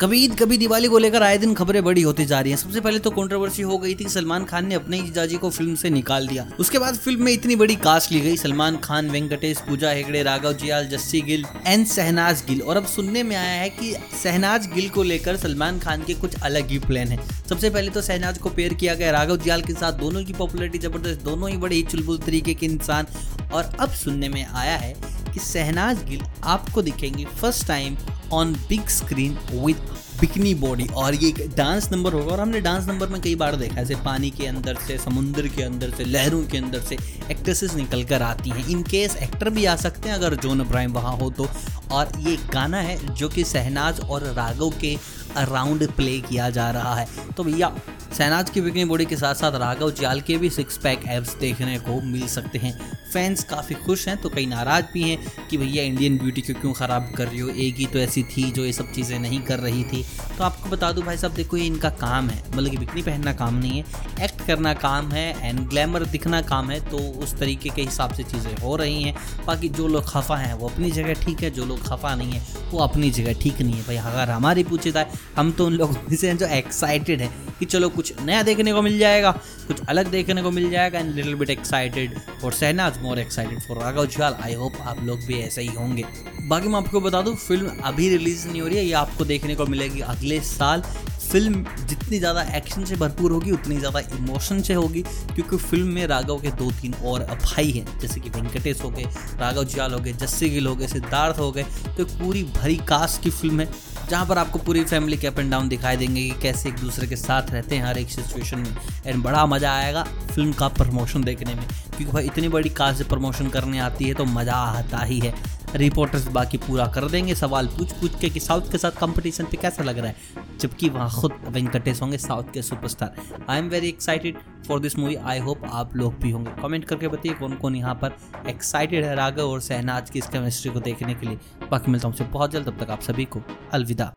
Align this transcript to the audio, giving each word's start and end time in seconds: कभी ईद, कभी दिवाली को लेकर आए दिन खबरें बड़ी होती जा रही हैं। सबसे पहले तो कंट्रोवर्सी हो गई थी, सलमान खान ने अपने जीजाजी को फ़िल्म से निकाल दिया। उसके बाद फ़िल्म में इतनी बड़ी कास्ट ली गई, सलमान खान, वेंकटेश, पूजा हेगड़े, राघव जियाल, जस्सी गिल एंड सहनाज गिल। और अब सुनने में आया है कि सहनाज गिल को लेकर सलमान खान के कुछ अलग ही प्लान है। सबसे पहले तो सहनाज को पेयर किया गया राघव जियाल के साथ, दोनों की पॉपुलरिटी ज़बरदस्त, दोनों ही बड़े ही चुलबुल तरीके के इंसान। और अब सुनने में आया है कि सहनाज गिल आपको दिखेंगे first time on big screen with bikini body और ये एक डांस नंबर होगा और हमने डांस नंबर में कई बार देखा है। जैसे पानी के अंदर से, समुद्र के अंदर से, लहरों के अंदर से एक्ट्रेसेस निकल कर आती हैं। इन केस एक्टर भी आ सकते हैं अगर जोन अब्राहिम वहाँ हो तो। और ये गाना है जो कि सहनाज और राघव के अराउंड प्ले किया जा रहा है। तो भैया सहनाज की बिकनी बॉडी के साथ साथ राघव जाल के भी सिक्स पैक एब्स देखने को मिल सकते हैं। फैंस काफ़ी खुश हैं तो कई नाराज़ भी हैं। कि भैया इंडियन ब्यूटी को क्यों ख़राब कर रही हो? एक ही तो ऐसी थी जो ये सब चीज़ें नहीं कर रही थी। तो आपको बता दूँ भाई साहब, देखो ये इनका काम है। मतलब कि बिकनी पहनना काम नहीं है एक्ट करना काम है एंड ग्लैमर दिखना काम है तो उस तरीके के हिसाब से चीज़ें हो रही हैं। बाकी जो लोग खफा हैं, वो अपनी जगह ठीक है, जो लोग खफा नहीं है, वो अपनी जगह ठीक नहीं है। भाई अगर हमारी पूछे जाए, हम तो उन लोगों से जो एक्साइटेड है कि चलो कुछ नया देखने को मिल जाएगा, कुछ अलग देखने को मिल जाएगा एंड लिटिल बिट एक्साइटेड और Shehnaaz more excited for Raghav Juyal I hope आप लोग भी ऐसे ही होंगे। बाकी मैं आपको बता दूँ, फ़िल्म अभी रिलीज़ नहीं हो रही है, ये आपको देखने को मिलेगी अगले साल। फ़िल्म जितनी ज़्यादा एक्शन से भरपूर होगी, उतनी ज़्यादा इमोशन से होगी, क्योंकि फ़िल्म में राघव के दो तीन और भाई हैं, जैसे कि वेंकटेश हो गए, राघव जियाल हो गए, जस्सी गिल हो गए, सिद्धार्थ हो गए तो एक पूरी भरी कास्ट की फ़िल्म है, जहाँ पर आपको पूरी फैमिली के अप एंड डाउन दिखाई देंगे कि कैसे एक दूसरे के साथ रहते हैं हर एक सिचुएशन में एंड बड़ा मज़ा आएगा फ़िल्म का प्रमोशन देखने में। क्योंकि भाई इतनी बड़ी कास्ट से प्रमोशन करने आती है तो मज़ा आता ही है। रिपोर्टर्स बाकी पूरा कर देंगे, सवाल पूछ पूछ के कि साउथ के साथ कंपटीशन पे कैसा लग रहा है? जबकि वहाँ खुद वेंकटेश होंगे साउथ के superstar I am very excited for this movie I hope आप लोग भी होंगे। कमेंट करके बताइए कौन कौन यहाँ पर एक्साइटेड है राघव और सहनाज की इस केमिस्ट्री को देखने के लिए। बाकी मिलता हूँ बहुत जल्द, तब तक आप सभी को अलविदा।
कभी 0.00 0.18
ईद, 0.24 0.34
कभी 0.38 0.56
दिवाली 0.58 0.88
को 0.88 0.98
लेकर 0.98 1.22
आए 1.22 1.36
दिन 1.38 1.52
खबरें 1.54 1.82
बड़ी 1.84 2.02
होती 2.02 2.24
जा 2.24 2.40
रही 2.40 2.50
हैं। 2.52 2.56
सबसे 2.58 2.80
पहले 2.80 2.98
तो 2.98 3.10
कंट्रोवर्सी 3.10 3.62
हो 3.62 3.76
गई 3.78 3.94
थी, 3.94 4.08
सलमान 4.08 4.44
खान 4.44 4.66
ने 4.66 4.74
अपने 4.74 4.98
जीजाजी 4.98 5.36
को 5.36 5.50
फ़िल्म 5.50 5.74
से 5.74 5.90
निकाल 5.90 6.26
दिया। 6.28 6.46
उसके 6.60 6.78
बाद 6.78 6.94
फ़िल्म 6.94 7.24
में 7.24 7.32
इतनी 7.32 7.56
बड़ी 7.56 7.76
कास्ट 7.76 8.12
ली 8.12 8.20
गई, 8.20 8.36
सलमान 8.36 8.76
खान, 8.76 9.10
वेंकटेश, 9.10 9.58
पूजा 9.58 9.90
हेगड़े, 9.90 10.22
राघव 10.22 10.52
जियाल, 10.52 10.88
जस्सी 10.88 11.20
गिल 11.20 11.44
एंड 11.66 11.86
सहनाज 11.86 12.42
गिल। 12.48 12.62
और 12.62 12.76
अब 12.76 12.86
सुनने 12.86 13.22
में 13.22 13.36
आया 13.36 13.60
है 13.60 13.68
कि 13.70 13.94
सहनाज 14.22 14.66
गिल 14.74 14.88
को 14.88 15.02
लेकर 15.02 15.36
सलमान 15.36 15.78
खान 15.78 16.02
के 16.02 16.14
कुछ 16.14 16.34
अलग 16.42 16.70
ही 16.70 16.78
प्लान 16.78 17.08
है। 17.08 17.18
सबसे 17.48 17.70
पहले 17.70 17.90
तो 17.90 18.02
सहनाज 18.02 18.38
को 18.38 18.50
पेयर 18.50 18.74
किया 18.74 18.94
गया 18.94 19.10
राघव 19.10 19.36
जियाल 19.36 19.62
के 19.62 19.72
साथ, 19.72 19.92
दोनों 19.92 20.24
की 20.24 20.32
पॉपुलरिटी 20.32 20.78
ज़बरदस्त, 20.78 21.22
दोनों 21.22 21.50
ही 21.50 21.56
बड़े 21.56 21.76
ही 21.76 21.82
चुलबुल 21.82 22.18
तरीके 22.18 22.54
के 22.54 22.66
इंसान। 22.66 23.06
और 23.52 23.70
अब 23.80 23.90
सुनने 23.94 24.28
में 24.28 24.44
आया 24.44 24.76
है 24.76 24.94
कि 25.32 25.40
सहनाज 25.40 26.04
गिल 26.04 26.22
आपको 26.44 26.82
दिखेंगे 26.82 27.24
first 27.40 27.66
time 27.68 27.96
on 28.34 28.52
big 28.68 28.88
screen 28.88 29.38
with 29.52 29.90
bikini 30.20 30.54
body 30.54 30.86
और 30.94 31.14
ये 31.14 31.28
एक 31.28 31.54
डांस 31.56 31.90
नंबर 31.92 32.12
होगा 32.12 32.32
और 32.32 32.40
हमने 32.40 32.60
डांस 32.60 32.86
नंबर 32.88 33.08
में 33.08 33.20
कई 33.20 33.34
बार 33.34 33.56
देखा 33.56 33.74
है। 33.74 33.84
जैसे 33.84 34.02
पानी 34.02 34.30
के 34.30 34.46
अंदर 34.46 34.76
से, 34.86 34.98
समुद्र 34.98 35.48
के 35.48 35.62
अंदर 35.62 35.90
से, 35.90 36.04
लहरों 36.04 36.42
के 36.42 36.58
अंदर 36.58 36.80
से 36.80 36.96
एक्ट्रेसेस 37.30 37.74
निकल 37.74 38.04
कर 38.04 38.22
आती 38.22 38.50
हैं। 38.50 38.66
इन 38.68 38.82
केस 38.82 39.16
एक्टर 39.16 39.50
भी 39.50 39.64
आ 39.64 39.74
सकते 39.76 40.08
हैं 40.08 40.16
अगर 40.16 40.34
जोन 40.36 40.60
अब्राहिम 40.60 40.92
वहाँ 40.92 41.16
हो 41.16 41.30
तो। 41.30 41.48
और 41.92 42.12
ये 42.18 42.36
गाना 42.52 42.80
है 42.80 43.14
जो 43.14 43.28
कि 43.28 43.44
सहनाज 43.44 44.00
और 44.00 44.22
राघव 44.32 44.70
के 44.80 44.96
अराउंड 45.36 45.86
प्ले 45.92 46.18
किया 46.20 46.48
जा 46.50 46.70
रहा 46.70 46.94
है। 46.94 47.06
तो 47.36 47.44
भैया 47.44 47.72
सहनाज 48.18 48.50
की 48.50 48.60
बिकनी 48.60 48.84
बॉडी 48.84 49.04
के 49.04 49.16
साथ 49.16 49.34
साथ 49.34 49.52
राघव 49.52 49.90
जाल 49.90 50.20
के 50.20 50.36
भी 50.38 50.50
सिक्स 50.50 50.76
पैक 50.78 51.02
एब्स 51.08 51.34
देखने 51.34 51.78
को 51.78 52.00
मिल 52.02 52.26
सकते 52.28 52.58
हैं। 52.58 52.78
फैंस 53.12 53.44
काफ़ी 53.44 53.74
खुश 53.76 54.06
हैं 54.08 54.16
तो 54.16 54.28
कई 54.28 54.46
नाराज़ 54.46 54.84
भी 54.92 55.02
हैं। 55.02 55.43
कि 55.54 55.58
भैया 55.58 55.82
इंडियन 55.84 56.16
ब्यूटी 56.18 56.40
को 56.42 56.52
क्यों 56.60 56.72
ख़राब 56.72 57.10
कर 57.16 57.28
रही 57.28 57.38
हो? 57.38 57.48
एक 57.48 57.74
ही 57.78 57.86
तो 57.86 57.98
ऐसी 57.98 58.22
थी 58.26 58.50
जो 58.52 58.64
ये 58.64 58.72
सब 58.72 58.90
चीज़ें 58.92 59.18
नहीं 59.18 59.40
कर 59.42 59.58
रही 59.60 59.82
थी। 59.84 60.02
तो 60.38 60.44
आपको 60.44 60.70
बता 60.70 60.90
दूँ 60.92 61.04
भाई 61.04 61.16
साहब, 61.16 61.34
देखो 61.34 61.56
ये 61.56 61.66
इनका 61.66 61.90
काम 62.00 62.28
है। 62.30 62.42
मतलब 62.48 62.70
कि 62.70 62.76
बिकनी 62.76 63.02
पहनना 63.02 63.32
काम 63.34 63.54
नहीं 63.56 63.78
है 63.78 64.24
एक्ट 64.24 64.44
करना 64.46 64.72
काम 64.76 65.10
है 65.12 65.48
एंड 65.48 65.60
ग्लैमर 65.68 66.04
दिखना 66.06 66.40
काम 66.42 66.70
है 66.70 66.80
तो 66.90 66.98
उस 67.22 67.38
तरीके 67.38 67.68
के 67.68 67.82
हिसाब 67.82 68.14
से 68.14 68.22
चीज़ें 68.24 68.56
हो 68.56 68.74
रही 68.76 69.02
हैं। 69.02 69.14
बाकी 69.46 69.68
जो 69.70 69.86
लोग 69.88 70.04
खफा 70.08 70.36
हैं, 70.36 70.52
वो 70.54 70.68
अपनी 70.68 70.90
जगह 70.90 71.22
ठीक 71.24 71.42
है, 71.42 71.50
जो 71.50 71.66
लोग 71.66 71.82
खफा 71.84 72.14
नहीं 72.14 72.32
है, 72.32 72.42
वो 72.70 72.78
अपनी 72.80 73.10
जगह 73.12 73.40
ठीक 73.42 73.60
नहीं 73.62 73.74
है। 73.74 73.82
भाई 73.82 73.96
अगर 73.96 74.30
हमारी 74.30 74.64
पूछे 74.64 74.92
जाए, 74.92 75.06
हम 75.36 75.52
तो 75.52 75.66
उन 75.66 75.74
लोगों 75.74 76.16
से 76.16 76.34
जो 76.34 76.46
एक्साइटेड 76.48 77.20
है 77.20 77.30
कि 77.58 77.64
चलो 77.66 77.88
कुछ 77.90 78.12
नया 78.22 78.42
देखने 78.42 78.72
को 78.72 78.82
मिल 78.82 78.98
जाएगा, 78.98 79.30
कुछ 79.66 79.80
अलग 79.88 80.10
देखने 80.10 80.42
को 80.42 80.50
मिल 80.50 80.70
जाएगा 80.70 80.98
एंड 80.98 81.14
लिटिल 81.14 81.34
बिट 81.34 81.50
एक्साइटेड 81.50 82.18
और 82.44 82.52
Shehnaaz 82.52 82.98
more 83.02 83.18
excited 83.18 83.60
for 83.60 83.82
Raghav 83.82 84.06
Juyal 84.06 84.36
I 84.42 84.54
hope 84.54 84.80
आप 84.80 85.02
लोग 85.04 85.24
भी 85.26 85.34
ऐसे 85.44 85.62
ही 85.62 85.74
होंगे। 85.76 86.04
बाकी 86.42 86.68
मैं 86.68 86.78
आपको 86.78 87.00
बता 87.00 87.22
दूँ, 87.22 87.34
फ़िल्म 87.36 87.72
अभी 87.84 88.08
रिलीज़ 88.08 88.46
नहीं 88.48 88.60
हो 88.60 88.66
रही 88.68 88.76
है, 88.76 88.84
ये 88.84 88.92
आपको 88.94 89.24
देखने 89.24 89.54
को 89.54 89.66
मिलेगी 89.66 90.00
अगले 90.02 90.40
साल। 90.42 90.82
फ़िल्म 91.24 91.64
जितनी 91.88 92.18
ज़्यादा 92.18 92.42
एक्शन 92.56 92.84
से 92.84 92.96
भरपूर 92.96 93.32
होगी, 93.32 93.50
उतनी 93.50 93.76
ज़्यादा 93.76 94.00
इमोशन 94.16 94.60
से 94.62 94.74
होगी, 94.74 95.02
क्योंकि 95.34 95.56
फ़िल्म 95.58 95.86
में 95.88 96.06
राघव 96.06 96.40
के 96.40 96.50
दो 96.52 96.70
तीन 96.72 96.94
और 97.04 97.24
भाई 97.44 97.70
हैं, 97.70 97.98
जैसे 98.00 98.20
कि 98.20 98.30
वेंकटेश 98.30 98.82
हो 98.82 98.90
गए, 98.90 99.04
राघव 99.40 99.64
जियाल 99.64 99.94
हो 99.94 99.98
गए, 100.00 100.12
जस्सी 100.14 100.50
गिल 100.50 100.66
हो 100.66 100.74
गए, 100.76 100.86
सिद्धार्थ 100.86 101.38
हो 101.38 101.50
गए 101.52 101.64
तो 101.86 102.02
एक 102.02 102.18
पूरी 102.18 102.42
भरी 102.54 102.76
कास्ट 102.88 103.22
की 103.22 103.30
फ़िल्म 103.30 103.60
है, 103.60 103.68
जहाँ 104.10 104.26
पर 104.26 104.38
आपको 104.38 104.58
पूरी 104.58 104.84
फैमिली 104.84 105.16
के 105.16 105.26
अप 105.26 105.38
एंड 105.38 105.50
डाउन 105.50 105.68
दिखाई 105.68 105.96
देंगे 105.96 106.22
कि 106.22 106.40
कैसे 106.42 106.68
एक 106.68 106.76
दूसरे 106.76 107.06
के 107.06 107.16
साथ 107.16 107.50
रहते 107.50 107.76
हैं 107.76 107.84
हर 107.84 107.98
एक 107.98 108.10
सिचुएशन 108.10 108.58
में 108.58 108.76
एंड 109.06 109.22
बड़ा 109.22 109.44
मज़ा 109.46 109.72
आएगा 109.74 110.02
फ़िल्म 110.34 110.52
का 110.52 110.68
प्रमोशन 110.70 111.24
देखने 111.24 111.54
में। 111.54 111.66
क्योंकि 111.96 112.12
भाई 112.12 112.26
इतनी 112.26 112.48
बड़ी 112.48 112.70
कास्ट 112.70 112.98
से 112.98 113.04
प्रमोशन 113.04 113.48
करने 113.48 113.78
आती 113.80 114.04
है 114.04 114.14
तो 114.14 114.24
मज़ा 114.26 114.54
आता 114.54 114.98
ही 115.00 115.18
है। 115.18 115.34
रिपोर्टर्स 115.76 116.26
बाकी 116.28 116.58
पूरा 116.58 116.86
कर 116.86 117.04
देंगे, 117.04 117.34
सवाल 117.34 117.66
पूछ 117.68 117.92
पूछ 117.92 118.18
के 118.20 118.28
कि 118.30 118.40
साउथ 118.40 118.70
के 118.72 118.78
साथ 118.78 118.90
कंपटीशन 118.90 119.44
पे 119.44 119.56
कैसा 119.56 119.84
लग 119.84 119.98
रहा 119.98 120.08
है? 120.08 120.42
जबकि 120.60 120.88
वहाँ 120.88 121.10
खुद 121.10 121.32
वेंकटेश 121.48 122.02
होंगे 122.02 122.18
साउथ 122.18 122.52
के 122.54 122.62
superstar 122.62 123.14
I 123.50 123.58
am 123.58 123.68
very 123.68 123.88
excited 123.88 124.36
for 124.68 124.80
this 124.80 124.98
movie 124.98 125.14
I 125.14 125.38
hope 125.38 125.64
आप 125.66 125.96
लोग 125.96 126.18
भी 126.20 126.30
होंगे। 126.30 126.50
कमेंट 126.62 126.84
करके 126.84 127.08
बताइए 127.08 127.34
कौन 127.34 127.54
कौन 127.54 127.76
यहाँ 127.76 127.94
पर 127.94 128.16
एक्साइटेड 128.48 129.04
है 129.04 129.14
राघव 129.16 129.42
और 129.42 129.60
सहनाज 129.60 130.10
की 130.10 130.18
इस 130.18 130.26
केमिस्ट्री 130.26 130.72
को 130.72 130.80
देखने 130.80 131.14
के 131.14 131.26
लिए। 131.26 131.68
बाकी 131.70 131.90
मिलता 131.90 132.08
हूँ 132.08 132.30
बहुत 132.32 132.52
जल्द, 132.52 132.68
तब 132.68 132.84
तक 132.84 132.90
आप 132.90 133.00
सभी 133.02 133.24
को 133.26 133.42
अलविदा। 133.72 134.12